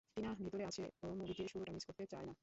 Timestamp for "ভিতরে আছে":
0.41-0.83